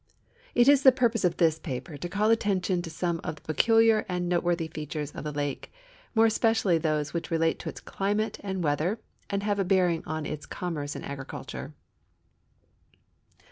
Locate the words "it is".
0.55-0.81